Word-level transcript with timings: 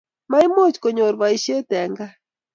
Maimuch 0.31 0.77
konyor 0.83 1.13
boishet 1.19 1.67
eng 1.81 1.95
kaa 1.97 2.13